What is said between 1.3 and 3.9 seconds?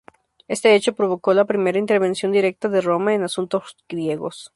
la primera intervención directa de Roma en asuntos